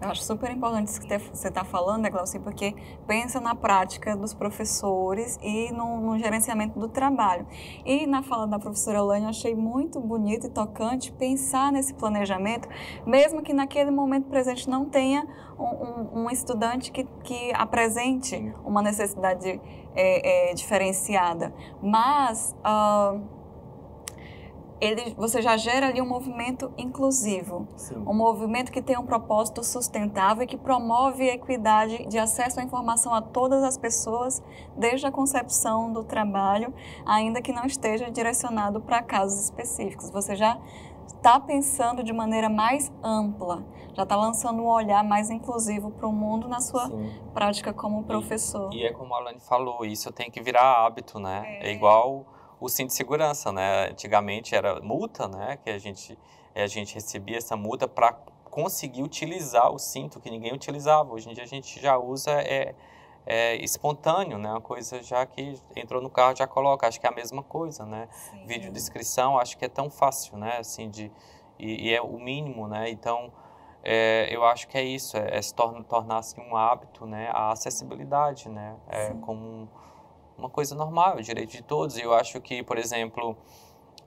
[0.00, 2.74] Eu acho super importante isso que você está falando, né, Glauci, porque
[3.08, 7.46] pensa na prática dos professores e no, no, gerenciamento do trabalho.
[7.84, 12.68] E na fala da professora Lane, eu achei muito bonito e tocante pensar nesse planejamento,
[13.04, 15.26] mesmo que naquele momento presente não tenha
[15.58, 19.60] um, um, um estudante que, que apresente uma necessidade
[19.94, 21.52] é, é, diferenciada.
[21.82, 22.56] Mas...
[22.64, 23.39] Uh,
[24.80, 28.02] ele, você já gera ali um movimento inclusivo, Sim.
[28.06, 32.62] um movimento que tem um propósito sustentável e que promove a equidade de acesso à
[32.62, 34.42] informação a todas as pessoas,
[34.76, 36.72] desde a concepção do trabalho,
[37.04, 40.10] ainda que não esteja direcionado para casos específicos.
[40.10, 40.58] Você já
[41.06, 43.62] está pensando de maneira mais ampla,
[43.92, 47.12] já está lançando um olhar mais inclusivo para o mundo na sua Sim.
[47.34, 48.72] prática como professor.
[48.72, 51.42] E, e, é como a Alane falou, isso tem que virar hábito, né?
[51.60, 52.24] É, é igual
[52.60, 53.88] o cinto de segurança, né?
[53.90, 55.58] Antigamente era multa, né?
[55.64, 56.18] Que a gente,
[56.54, 58.12] a gente recebia essa multa para
[58.44, 61.12] conseguir utilizar o cinto que ninguém utilizava.
[61.12, 62.74] Hoje em dia a gente já usa é,
[63.24, 64.50] é espontâneo, né?
[64.50, 66.86] Uma coisa já que entrou no carro já coloca.
[66.86, 68.08] Acho que é a mesma coisa, né?
[68.10, 68.44] Sim.
[68.46, 70.58] Vídeo descrição, acho que é tão fácil, né?
[70.58, 71.10] Assim de
[71.58, 72.90] e, e é o mínimo, né?
[72.90, 73.32] Então
[73.82, 77.30] é, eu acho que é isso, é, é se tornar, tornar assim, um hábito, né?
[77.32, 78.76] A acessibilidade, né?
[78.88, 79.68] É, como um,
[80.40, 81.96] uma coisa normal, é o direito de todos.
[81.96, 83.36] E eu acho que, por exemplo,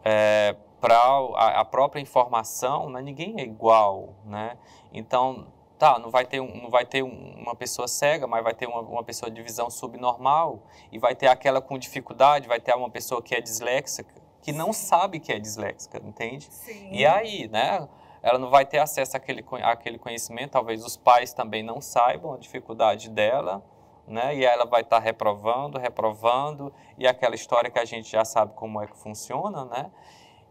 [0.03, 4.57] é, para a, a, própria informação, né, ninguém é igual, né?
[4.91, 8.67] Então, tá, não vai ter, um, não vai ter uma pessoa cega, mas vai ter
[8.67, 12.89] uma, uma pessoa de visão subnormal, e vai ter aquela com dificuldade, vai ter uma
[12.89, 16.47] pessoa que é disléxica, que não sabe que é disléxica, entende?
[16.51, 16.89] Sim.
[16.91, 17.87] E aí, né?
[18.21, 22.37] Ela não vai ter acesso àquele, àquele conhecimento, talvez os pais também não saibam a
[22.37, 23.61] dificuldade dela,
[24.07, 24.35] né?
[24.35, 28.53] E ela vai estar tá reprovando, reprovando, e aquela história que a gente já sabe
[28.53, 29.91] como é que funciona, né?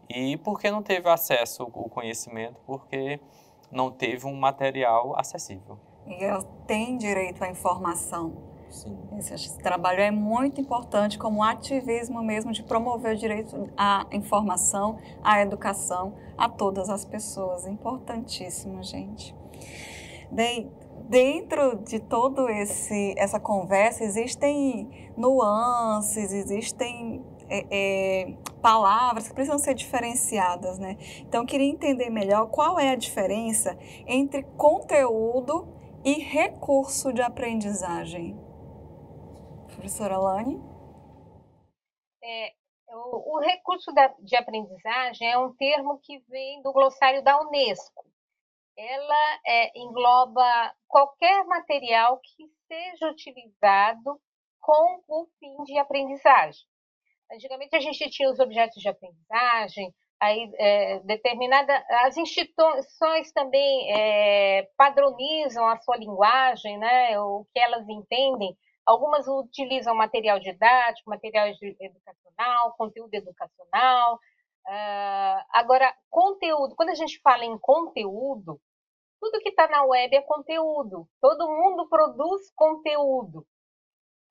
[0.09, 3.19] E porque não teve acesso ao conhecimento, porque
[3.71, 5.79] não teve um material acessível.
[6.05, 8.53] E ela tem direito à informação.
[8.69, 8.97] Sim.
[9.17, 14.97] Esse, esse, trabalho é muito importante como ativismo mesmo de promover o direito à informação,
[15.23, 17.67] à educação a todas as pessoas.
[17.67, 19.35] Importantíssimo, gente.
[20.31, 20.71] Bem,
[21.09, 29.75] dentro de todo esse essa conversa existem nuances, existem é, é, palavras que precisam ser
[29.75, 30.97] diferenciadas, né?
[31.19, 33.77] Então, queria entender melhor qual é a diferença
[34.07, 35.67] entre conteúdo
[36.03, 38.37] e recurso de aprendizagem.
[39.67, 40.61] Professora Lani?
[42.23, 42.53] É,
[42.89, 48.05] o, o, recurso da, de aprendizagem é um termo que vem do glossário da Unesco.
[48.77, 54.19] Ela é, engloba qualquer material que seja utilizado
[54.59, 56.65] com o fim de aprendizagem.
[57.31, 64.69] Antigamente a gente tinha os objetos de aprendizagem, aí é, determinada as instituições também é,
[64.77, 68.55] padronizam a sua linguagem, né, o que elas entendem.
[68.85, 74.19] Algumas utilizam material didático, material educacional, conteúdo educacional.
[74.67, 76.75] Uh, agora, conteúdo.
[76.75, 78.59] Quando a gente fala em conteúdo,
[79.19, 81.07] tudo que está na web é conteúdo.
[81.21, 83.45] Todo mundo produz conteúdo.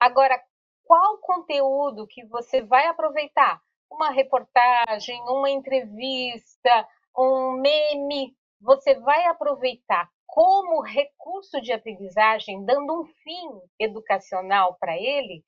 [0.00, 0.42] Agora,
[0.84, 3.60] qual conteúdo que você vai aproveitar?
[3.90, 13.04] Uma reportagem, uma entrevista, um meme, você vai aproveitar como recurso de aprendizagem, dando um
[13.04, 15.44] fim educacional para ele,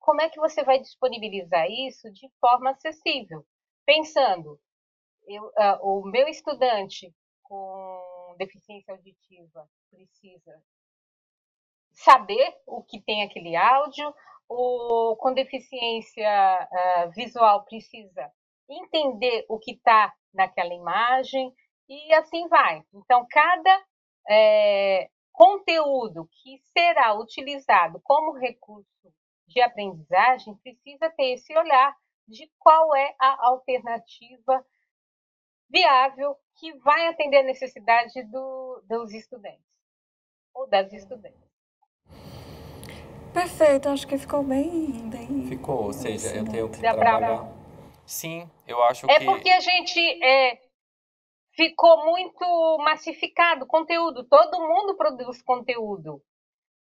[0.00, 3.44] como é que você vai disponibilizar isso de forma acessível?
[3.88, 4.60] Pensando,
[5.26, 7.10] eu, uh, o meu estudante
[7.42, 10.62] com deficiência auditiva precisa
[11.92, 14.14] saber o que tem aquele áudio,
[14.46, 18.30] o com deficiência uh, visual precisa
[18.68, 21.50] entender o que está naquela imagem
[21.88, 22.82] e assim vai.
[22.92, 23.84] Então, cada
[24.28, 29.10] é, conteúdo que será utilizado como recurso
[29.46, 31.96] de aprendizagem precisa ter esse olhar
[32.28, 34.64] de qual é a alternativa
[35.68, 39.66] viável que vai atender a necessidade do, dos estudantes
[40.54, 41.48] ou das estudantes.
[43.32, 45.08] Perfeito, acho que ficou bem.
[45.08, 47.18] bem ficou, ou seja, eu tenho que trabalhar.
[47.18, 47.52] Pra...
[48.04, 49.22] Sim, eu acho é que.
[49.22, 50.58] É porque a gente é,
[51.52, 56.22] ficou muito massificado conteúdo, todo mundo produz conteúdo.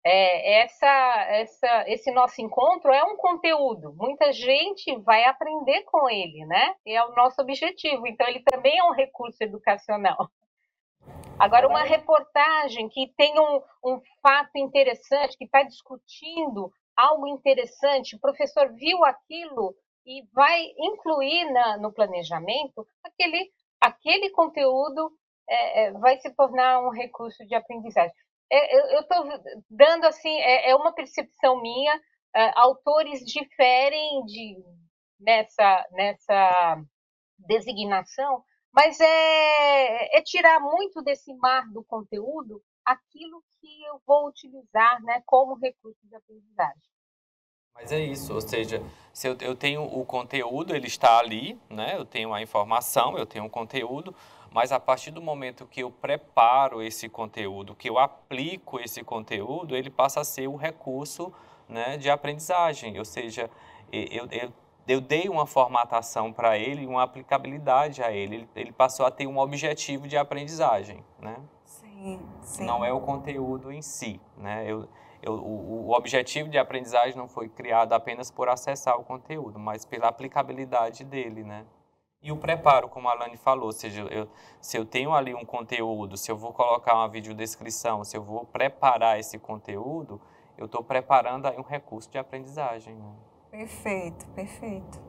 [0.07, 3.91] É, essa, essa, esse nosso encontro é um conteúdo.
[3.97, 6.75] Muita gente vai aprender com ele, né?
[6.85, 8.05] E é o nosso objetivo.
[8.05, 10.29] Então, ele também é um recurso educacional.
[11.39, 18.19] Agora, uma reportagem que tem um, um fato interessante, que está discutindo algo interessante, o
[18.19, 25.11] professor viu aquilo e vai incluir na, no planejamento, aquele, aquele conteúdo
[25.49, 28.13] é, é, vai se tornar um recurso de aprendizagem.
[28.51, 29.25] É, eu estou
[29.69, 31.99] dando assim, é, é, uma percepção minha,
[32.35, 34.63] é, autores diferem de,
[35.19, 36.81] nessa, nessa
[37.39, 45.01] designação, mas é, é tirar muito desse mar do conteúdo aquilo que eu vou utilizar
[45.03, 46.95] né, como recurso de aprendizagem.
[47.73, 48.81] Mas é isso, ou seja,
[49.11, 51.97] se eu, eu tenho o conteúdo, ele está ali, né?
[51.97, 54.15] eu tenho a informação, eu tenho o conteúdo,
[54.55, 59.75] mas a partir do momento que eu preparo esse conteúdo, que eu aplico esse conteúdo,
[59.75, 61.33] ele passa a ser o recurso
[61.67, 63.51] né, de aprendizagem, ou seja,
[63.91, 64.53] eu, eu
[64.87, 68.35] eu dei uma formatação para ele, uma aplicabilidade a ele.
[68.35, 68.49] ele.
[68.55, 68.71] ele.
[68.71, 71.37] passou a ter um objetivo de aprendizagem, né?
[71.65, 72.63] Sim, sim.
[72.63, 74.63] Não é o conteúdo em si, né?
[74.67, 74.87] Eu,
[75.23, 79.85] eu, o, o, objetivo de aprendizagem não foi criado apenas por acessar o conteúdo, mas
[79.85, 81.65] pela aplicabilidade dele, né?
[82.25, 84.27] E o preparo, como a Alane falou, ou seja, eu,
[84.59, 88.43] se eu tenho ali um conteúdo, se eu vou colocar uma videodescrição, se eu vou
[88.45, 90.19] preparar esse conteúdo,
[90.57, 93.11] eu estou preparando aí um recurso de aprendizagem, né?
[93.51, 94.99] Perfeito, perfeito.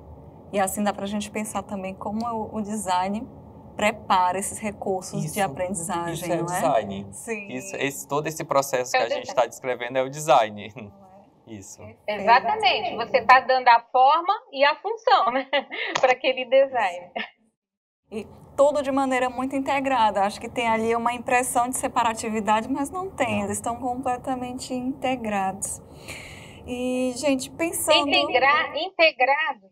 [0.52, 3.26] E assim dá para a gente pensar também como o design
[3.74, 6.60] prepara esses recursos isso, de aprendizagem, isso é não é?
[6.60, 7.06] design.
[7.12, 7.48] Sim.
[7.48, 10.70] Isso, esse, todo esse processo que a gente está descrevendo é o design.
[11.46, 11.80] Isso.
[12.08, 12.96] Exatamente.
[12.96, 15.48] Você está dando a forma e a função né?
[16.00, 17.12] para aquele design.
[18.10, 20.22] E tudo de maneira muito integrada.
[20.22, 25.80] Acho que tem ali uma impressão de separatividade, mas não tem, eles estão completamente integrados.
[26.66, 28.08] E, gente, pensando.
[28.08, 29.70] Integra integrado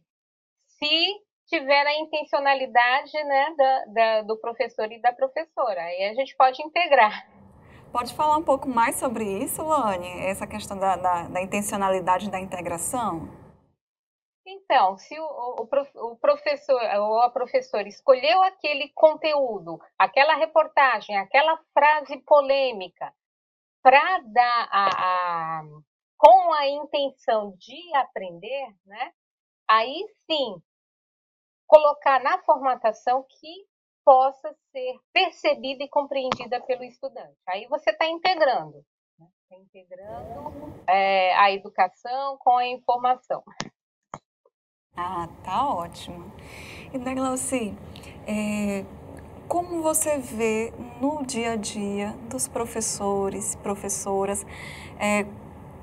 [0.66, 5.82] se tiver a intencionalidade né, da, da, do professor e da professora.
[5.82, 7.26] Aí a gente pode integrar.
[7.94, 10.08] Pode falar um pouco mais sobre isso, Lani?
[10.26, 13.28] Essa questão da, da, da intencionalidade da integração?
[14.44, 21.56] Então, se o, o, o, professor ou a professora escolheu aquele conteúdo, aquela reportagem, aquela
[21.72, 23.14] frase polêmica,
[23.80, 25.62] para dar a, a,
[26.18, 29.12] com a intenção de aprender, né?
[29.70, 30.60] Aí sim,
[31.64, 33.66] colocar na formatação que
[34.04, 37.36] possa ser percebida e compreendida pelo estudante.
[37.48, 38.84] Aí você está integrando,
[39.18, 39.26] né?
[39.48, 43.42] Tá integrando é, a educação com a informação.
[44.96, 46.32] Ah, tá ótimo.
[46.92, 47.76] E Deglauci,
[48.26, 48.84] é,
[49.48, 54.46] como você vê no dia a dia dos professores, professoras,
[54.98, 55.26] é,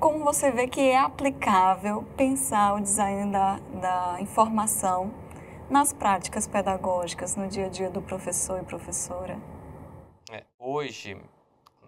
[0.00, 5.12] como você vê que é aplicável pensar o design da, da informação
[5.72, 9.40] nas práticas pedagógicas, no dia a dia do professor e professora?
[10.30, 11.18] É, hoje,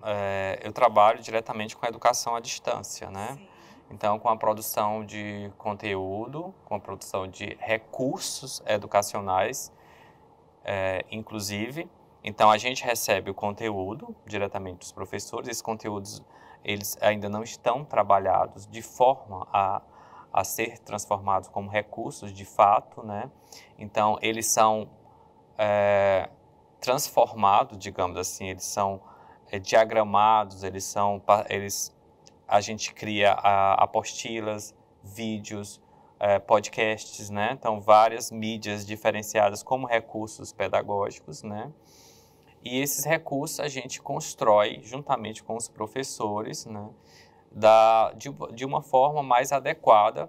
[0.03, 3.35] é, eu trabalho diretamente com a educação à distância, né?
[3.35, 3.49] Sim.
[3.91, 9.71] Então, com a produção de conteúdo, com a produção de recursos educacionais,
[10.65, 11.87] é, inclusive.
[12.25, 15.47] Então, a gente recebe o conteúdo diretamente dos professores.
[15.47, 16.23] Esses conteúdos,
[16.65, 19.83] eles ainda não estão trabalhados de forma a,
[20.35, 23.31] a ser transformados como recursos de fato, né?
[23.79, 24.91] Então, eles são
[25.57, 26.29] é,
[26.81, 29.01] transformados, digamos assim, eles são
[29.49, 31.97] é, diagramados, eles são, eles
[32.49, 35.81] a gente cria a, apostilas, vídeos,
[36.19, 37.51] é, podcasts, né?
[37.53, 41.73] Então, várias mídias diferenciadas como recursos pedagógicos, né?
[42.65, 46.91] E esses recursos a gente constrói juntamente com os professores, né?
[47.57, 50.29] Da, de, de uma forma mais adequada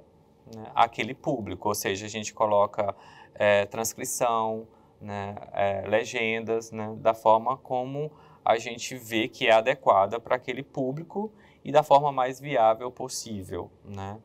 [0.54, 2.96] né, àquele público, ou seja, a gente coloca
[3.34, 4.68] é, transcrição,
[5.02, 8.12] né, é, legendas, né, da forma como
[8.44, 11.34] a gente vê que é adequada para aquele público
[11.64, 14.20] e da forma mais viável possível, né?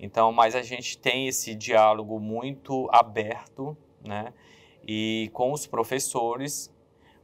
[0.00, 4.32] Então, mas a gente tem esse diálogo muito aberto, né?
[4.86, 6.72] E com os professores,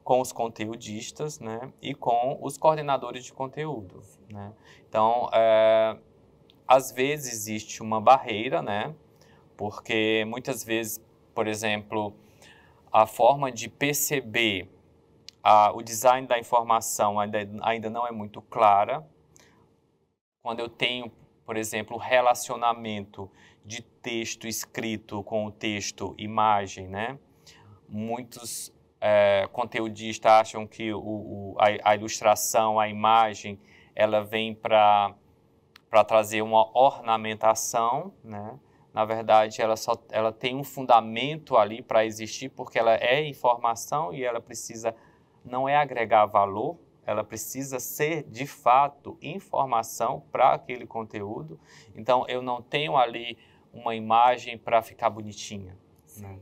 [0.02, 1.72] com os conteudistas, né?
[1.80, 4.52] E com os coordenadores de conteúdo, né?
[4.88, 5.96] Então, é,
[6.66, 8.94] às vezes existe uma barreira, né?
[9.56, 11.02] Porque muitas vezes,
[11.34, 12.14] por exemplo,
[12.90, 14.68] a forma de perceber
[15.42, 19.06] a, o design da informação ainda, ainda não é muito clara,
[20.42, 21.10] quando eu tenho,
[21.44, 23.30] por exemplo, relacionamento
[23.64, 27.18] de texto escrito com o texto imagem, né?
[27.88, 28.72] Muitos
[29.04, 33.58] é, conteudistas acham que o, o, a, a, ilustração, a imagem,
[33.96, 35.16] ela vem para
[36.06, 38.56] trazer uma ornamentação, né?
[38.94, 44.12] Na verdade, ela só ela tem um fundamento ali para existir porque ela é informação
[44.14, 44.94] e ela precisa
[45.44, 51.58] não é agregar valor, ela precisa ser de fato informação para aquele conteúdo.
[51.96, 53.36] Então eu não tenho ali
[53.72, 55.76] uma imagem para ficar bonitinha.
[56.18, 56.38] Né?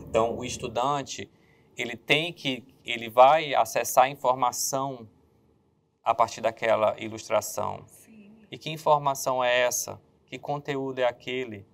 [0.00, 1.30] Então o estudante
[1.82, 5.08] ele tem que ele vai acessar a informação
[6.02, 7.84] a partir daquela ilustração.
[7.86, 8.30] Sim.
[8.50, 10.00] E que informação é essa?
[10.24, 11.66] Que conteúdo é aquele?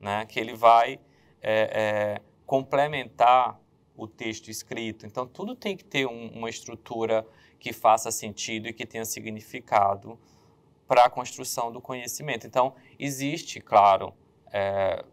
[0.00, 0.26] Né?
[0.26, 1.00] Que ele vai
[1.40, 3.60] é, é, complementar
[3.96, 5.06] o texto escrito.
[5.06, 7.26] Então, tudo tem que ter um, uma estrutura
[7.58, 10.18] que faça sentido e que tenha significado
[10.86, 12.46] para a construção do conhecimento.
[12.46, 14.14] Então, existe, claro,
[14.52, 15.04] é,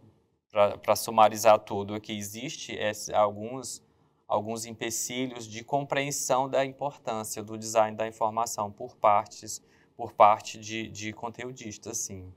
[0.82, 3.84] para sumarizar tudo aqui, existe esse, alguns,
[4.28, 9.62] alguns empecilhos de compreensão da importância do design da informação por partes,
[9.96, 12.32] por parte de, de conteudistas, sim.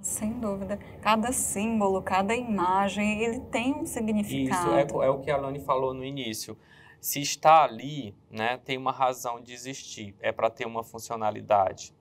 [0.00, 0.78] Sem dúvida.
[1.00, 4.76] Cada símbolo, cada imagem, ele tem um significado.
[4.76, 6.58] Isso é, é o que a Lani falou no início.
[7.00, 10.14] Se está ali, né, tem uma razão de existir.
[10.20, 11.94] É para ter uma funcionalidade.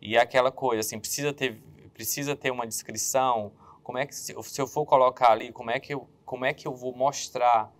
[0.00, 3.52] E é aquela coisa, assim, precisa ter, precisa ter uma descrição.
[3.82, 6.52] Como é que, se, se eu for colocar ali, como é que eu, como é
[6.52, 7.72] que eu vou mostrar?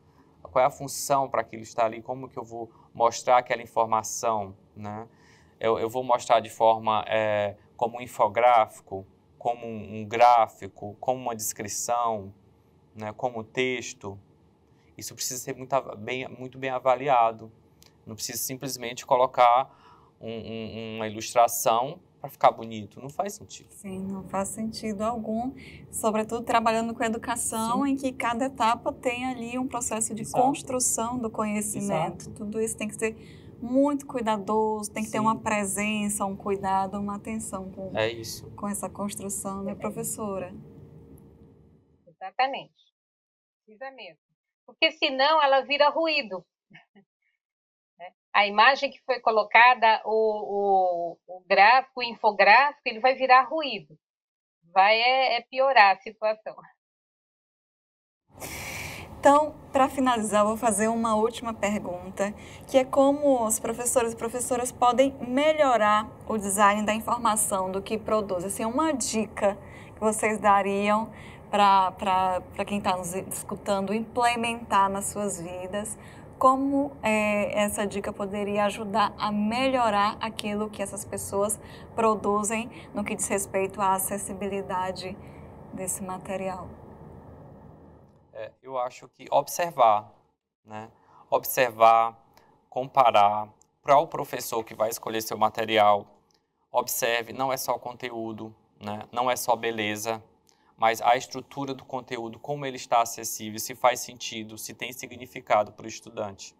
[0.50, 2.00] Qual é a função para aquilo estar ali?
[2.02, 5.08] Como que eu vou mostrar aquela informação, né?
[5.58, 9.06] Eu, eu vou mostrar de forma é, como um infográfico,
[9.38, 12.32] como um, gráfico, como uma descrição,
[12.94, 14.18] né, como texto,
[14.96, 17.50] isso precisa ser muito bem, muito bem avaliado.
[18.06, 19.70] Não precisa simplesmente colocar
[20.20, 23.02] um, uma ilustração para ficar bonito.
[23.02, 23.70] Não faz sentido.
[23.70, 25.52] Sim, não faz sentido algum.
[25.90, 27.90] Sobretudo trabalhando com educação, Sim.
[27.92, 30.42] em que cada etapa tem ali um processo de Exato.
[30.42, 32.22] construção do conhecimento.
[32.22, 32.30] Exato.
[32.30, 33.14] Tudo isso tem que ser
[33.60, 35.12] muito cuidadoso, tem que Sim.
[35.12, 38.50] ter uma presença, um cuidado, uma atenção com, é isso.
[38.52, 40.54] com essa construção, né, professora?
[42.06, 42.72] Exatamente.
[43.66, 44.22] Precisa mesmo.
[44.64, 46.42] Porque senão ela vira ruído.
[48.34, 53.96] A imagem que foi colocada, o, o, o gráfico, o infográfico, ele vai virar ruído.
[54.72, 56.56] Vai é, é piorar a situação.
[59.20, 62.34] Então, para finalizar, vou fazer uma última pergunta,
[62.66, 67.96] que é como os professores e professoras podem melhorar o design da informação do que
[67.96, 68.44] produz.
[68.44, 69.56] Assim, uma dica
[69.94, 71.10] que vocês dariam
[71.50, 75.96] para quem está nos escutando implementar nas suas vidas,
[76.38, 81.58] como é, essa dica poderia ajudar a melhorar aquilo que essas pessoas
[81.94, 85.16] produzem no que diz respeito à acessibilidade
[85.72, 86.68] desse material?
[88.32, 90.12] É, eu acho que observar,
[90.64, 90.90] né?
[91.30, 92.18] Observar,
[92.68, 93.48] comparar,
[93.82, 96.06] para o professor que vai escolher seu material,
[96.72, 99.02] observe, não é só conteúdo, né?
[99.12, 100.22] não é só beleza,
[100.76, 105.72] mas a estrutura do conteúdo, como ele está acessível, se faz sentido, se tem significado
[105.72, 106.54] para o estudante.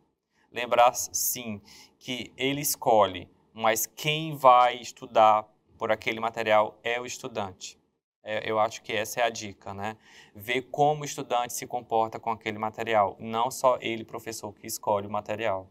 [0.53, 1.61] Lembrar, sim,
[1.99, 7.79] que ele escolhe, mas quem vai estudar por aquele material é o estudante.
[8.23, 9.99] É, eu acho que essa é a dica, né?
[10.35, 15.07] Ver como o estudante se comporta com aquele material, não só ele, professor, que escolhe
[15.07, 15.69] o material.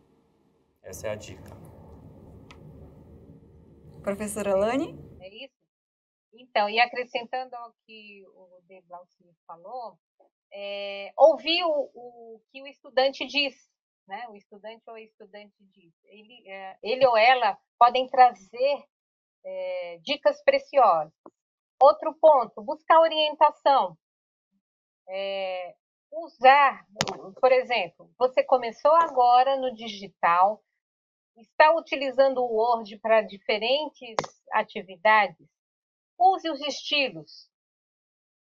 [0.83, 1.57] Essa é a dica.
[4.03, 5.03] Professora Lani?
[6.34, 8.84] Então, e acrescentando ao que o De
[9.45, 9.97] falou,
[10.51, 13.55] é, ouvir o, o, que o estudante diz,
[14.07, 14.27] né?
[14.29, 15.93] O estudante ou a estudante diz.
[16.05, 18.84] Ele, é, ele ou ela podem trazer
[19.45, 21.13] é, dicas preciosas.
[21.81, 23.97] Outro ponto, buscar orientação.
[25.09, 25.75] É,
[26.11, 26.86] usar,
[27.41, 30.63] por exemplo, você começou agora no digital,
[31.36, 34.15] está utilizando o Word para diferentes
[34.51, 35.47] atividades,
[36.26, 37.49] Use os estilos.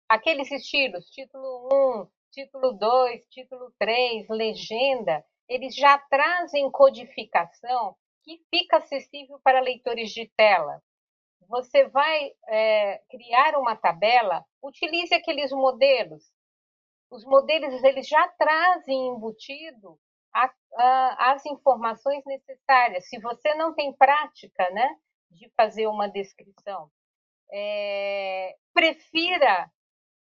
[0.07, 1.67] Aqueles estilos, título
[2.03, 10.11] 1, título 2, título 3, legenda, eles já trazem codificação que fica acessível para leitores
[10.11, 10.84] de tela.
[11.47, 16.32] Você vai é, criar uma tabela, utilize aqueles modelos.
[17.09, 19.99] Os modelos eles já trazem embutido
[20.32, 23.09] a, a, as informações necessárias.
[23.09, 24.95] Se você não tem prática, né,
[25.32, 26.91] de fazer uma descrição,
[27.51, 29.71] é, prefira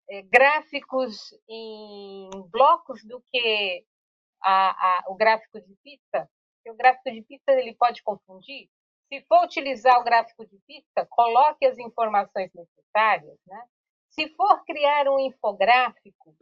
[0.08, 3.84] é, gráficos em blocos do que
[4.42, 8.68] a, a, o gráfico de pista, porque o gráfico de pista ele pode confundir.
[9.08, 13.38] Se for utilizar o gráfico de pista, coloque as informações necessárias.
[13.46, 13.62] Né?
[14.10, 16.36] Se for criar um infográfico,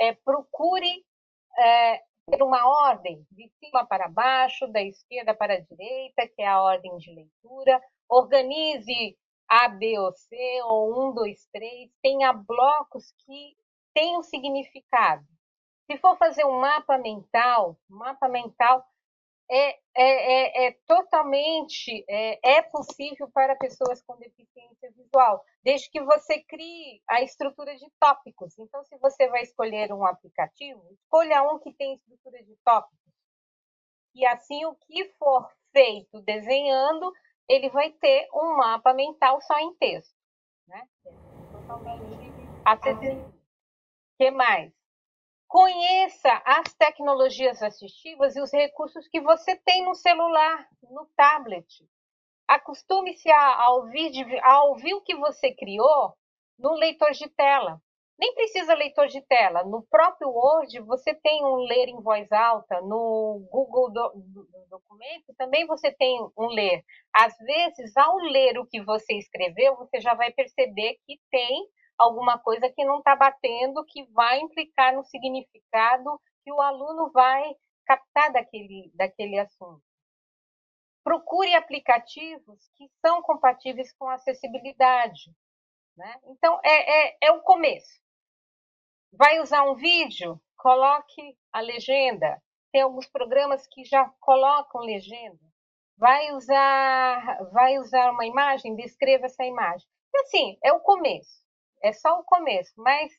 [0.00, 1.04] é, procure
[1.58, 1.98] é,
[2.30, 6.62] ter uma ordem de cima para baixo, da esquerda para a direita, que é a
[6.62, 7.80] ordem de leitura.
[8.08, 9.16] Organize
[9.48, 13.56] a, B ou C, ou 1, 2, 3, tenha blocos que
[13.94, 15.24] tenham significado.
[15.86, 18.84] Se for fazer um mapa mental, mapa mental
[19.50, 26.02] é, é, é, é totalmente é, é, possível para pessoas com deficiência visual, desde que
[26.02, 28.58] você crie a estrutura de tópicos.
[28.58, 32.98] Então, se você vai escolher um aplicativo, escolha um que tem estrutura de tópicos.
[34.14, 37.12] E assim, o que for feito desenhando
[37.48, 40.14] ele vai ter um mapa mental só em texto.
[40.66, 40.88] Né?
[42.64, 43.28] Acessível.
[43.28, 44.72] O que mais?
[45.46, 51.88] Conheça as tecnologias assistivas e os recursos que você tem no celular, no tablet.
[52.48, 56.16] Acostume-se a, a, ouvir, a ouvir o que você criou
[56.58, 57.80] no leitor de tela.
[58.18, 59.64] Nem precisa leitor de tela.
[59.64, 62.80] No próprio Word, você tem um ler em voz alta.
[62.80, 66.84] No Google do, do, Documento, também você tem um ler.
[67.14, 72.38] Às vezes, ao ler o que você escreveu, você já vai perceber que tem alguma
[72.38, 77.54] coisa que não está batendo, que vai implicar no significado que o aluno vai
[77.86, 79.82] captar daquele, daquele assunto.
[81.04, 85.30] Procure aplicativos que são compatíveis com acessibilidade.
[85.96, 86.20] Né?
[86.26, 88.03] Então, é, é, é o começo.
[89.16, 90.40] Vai usar um vídeo?
[90.56, 92.42] Coloque a legenda.
[92.72, 95.38] Tem alguns programas que já colocam legenda.
[95.96, 98.74] Vai usar, vai usar uma imagem?
[98.74, 99.86] Descreva essa imagem.
[100.16, 101.44] Assim, é o começo.
[101.80, 103.12] É só o começo, mas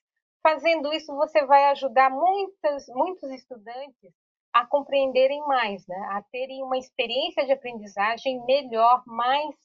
[0.44, 4.14] fazendo isso você vai ajudar muitas, muitos estudantes
[4.52, 5.98] a compreenderem mais, né?
[6.12, 9.56] a terem uma experiência de aprendizagem melhor, mais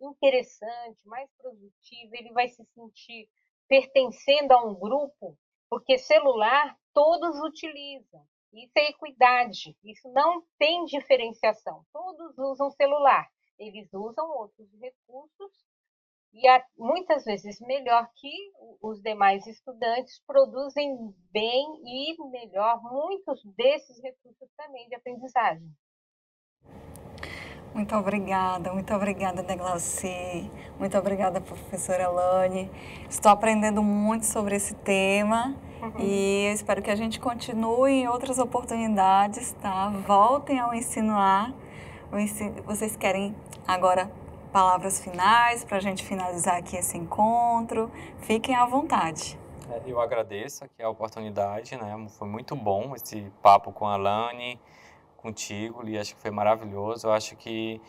[0.00, 3.28] interessante, mais produtivo, ele vai se sentir
[3.68, 5.36] pertencendo a um grupo,
[5.74, 8.24] porque celular todos utilizam.
[8.52, 11.84] Isso é equidade, isso não tem diferenciação.
[11.92, 13.26] Todos usam celular,
[13.58, 15.50] eles usam outros recursos
[16.32, 16.46] e
[16.78, 18.32] muitas vezes melhor que
[18.80, 20.96] os demais estudantes produzem
[21.32, 25.68] bem e melhor muitos desses recursos também de aprendizagem.
[27.74, 30.48] Muito obrigada, muito obrigada, Deglauci.
[30.78, 32.70] Muito obrigada, professora Lani.
[33.10, 36.00] Estou aprendendo muito sobre esse tema uhum.
[36.00, 39.88] e espero que a gente continue em outras oportunidades, tá?
[40.06, 41.52] Voltem ao ensino A.
[42.64, 43.34] Vocês querem
[43.66, 44.10] agora
[44.52, 47.90] palavras finais para a gente finalizar aqui esse encontro?
[48.18, 49.38] Fiquem à vontade.
[49.70, 52.06] É, eu agradeço aqui a oportunidade, né?
[52.18, 54.60] Foi muito bom esse papo com a Lani
[55.16, 57.06] contigo, e acho que foi maravilhoso.
[57.06, 57.80] Eu acho que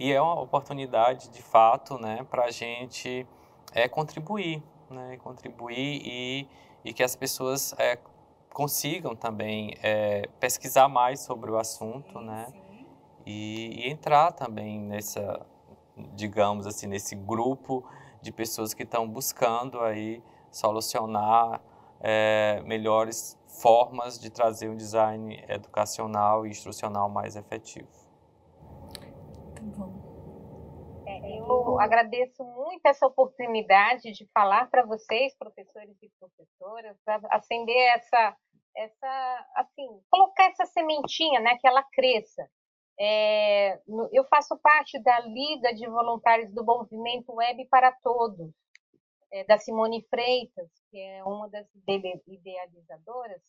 [0.00, 3.26] e é uma oportunidade de fato, né, para a gente
[3.74, 6.48] é contribuir, né, contribuir e,
[6.84, 7.98] e que as pessoas é,
[8.52, 12.86] consigam também é, pesquisar mais sobre o assunto, sim, né, sim.
[13.26, 15.46] E, e entrar também nessa,
[16.14, 17.84] digamos assim, nesse grupo
[18.22, 21.60] de pessoas que estão buscando aí solucionar
[22.00, 27.88] é, melhores formas de trazer um design educacional e instrucional mais efetivo.
[29.60, 29.99] Muito bom.
[31.38, 36.96] Eu agradeço muito essa oportunidade de falar para vocês, professores e professoras,
[37.30, 38.36] acender essa,
[38.76, 42.48] essa, assim, colocar essa sementinha, né, que ela cresça.
[42.98, 43.80] É,
[44.12, 48.50] eu faço parte da Liga de Voluntários do Movimento Web para Todos,
[49.32, 51.66] é, da Simone Freitas, que é uma das
[52.26, 53.40] idealizadoras.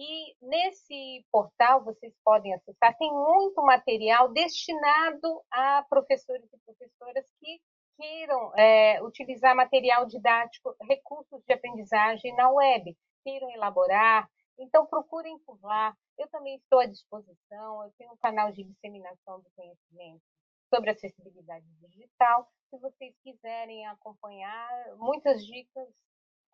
[0.00, 7.60] E nesse portal vocês podem acessar, tem muito material destinado a professores e professoras que
[7.96, 14.30] queiram é, utilizar material didático, recursos de aprendizagem na web, queiram elaborar.
[14.56, 15.92] Então, procurem por lá.
[16.16, 17.84] Eu também estou à disposição.
[17.84, 20.22] Eu tenho um canal de disseminação do conhecimento
[20.72, 22.48] sobre acessibilidade digital.
[22.70, 25.88] Se vocês quiserem acompanhar, muitas dicas,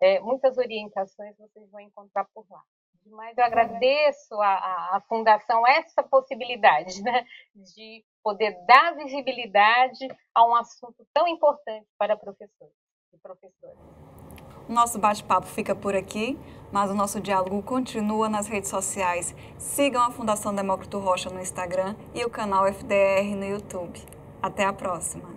[0.01, 2.65] é, muitas orientações vocês vão encontrar por lá.
[3.07, 11.07] Mas eu agradeço à, Fundação essa possibilidade né, de poder dar visibilidade a um assunto
[11.13, 12.75] tão importante para professores
[13.13, 13.79] e professoras.
[14.69, 16.39] O nosso bate-papo fica por aqui,
[16.73, 19.35] mas o nosso diálogo continua nas redes sociais.
[19.59, 24.01] Sigam a Fundação Demócrito Rocha no Instagram e o canal FDR no YouTube.
[24.43, 25.29] Até a próxima!